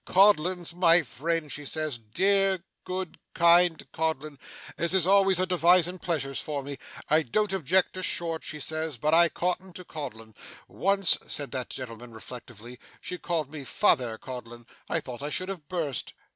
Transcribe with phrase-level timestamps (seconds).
[0.03, 4.39] "Codlin's my friend," she says, "dear, good, kind Codlin,
[4.75, 6.79] as is always a devising pleasures for me!
[7.07, 10.33] I don't object to Short," she says, "but I cotton to Codlin."
[10.67, 14.65] Once,' said that gentleman reflectively, 'she called me Father Codlin.
[14.89, 16.15] I thought I should have bust!